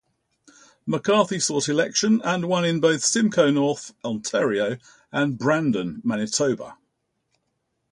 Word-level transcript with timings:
McCarthy 0.87 1.39
sought 1.39 1.69
election 1.69 2.23
and 2.23 2.45
won 2.45 2.65
in 2.65 2.79
both 2.79 3.03
Simcoe 3.03 3.51
North, 3.51 3.93
Ontario, 4.03 4.79
and 5.11 5.37
Brandon, 5.37 6.01
Manitoba. 6.03 6.75